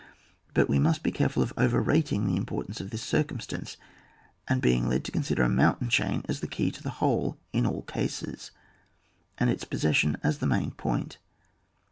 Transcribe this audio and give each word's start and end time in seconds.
But 0.55 0.67
we 0.67 0.79
must 0.79 1.03
be 1.03 1.11
careful 1.11 1.43
of 1.43 1.53
overrating 1.59 2.25
the 2.25 2.35
importance 2.35 2.81
of 2.81 2.89
this 2.89 3.03
circumstance, 3.03 3.77
and 4.47 4.59
being 4.59 4.89
led 4.89 5.03
to 5.03 5.11
con 5.11 5.21
sider 5.21 5.43
a 5.43 5.47
mountain 5.47 5.89
chain 5.89 6.25
as 6.27 6.39
the 6.39 6.47
key 6.47 6.71
to 6.71 6.81
the 6.81 6.89
whole 7.05 7.37
in 7.53 7.67
all 7.67 7.83
cases, 7.83 8.49
and 9.37 9.47
its 9.51 9.63
possession 9.63 10.17
as 10.23 10.39
the 10.39 10.47
main 10.47 10.71
point. 10.71 11.19